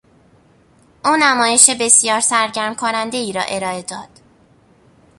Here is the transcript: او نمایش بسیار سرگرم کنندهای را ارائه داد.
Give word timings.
او 1.05 1.15
نمایش 1.17 1.69
بسیار 1.69 2.19
سرگرم 2.19 2.75
کنندهای 2.75 3.31
را 3.33 3.41
ارائه 3.41 3.81
داد. 3.81 4.09